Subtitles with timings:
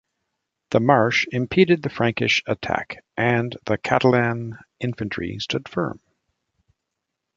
[0.71, 5.99] The marsh impeded the Frankish attack and the Catalan infantry stood firm.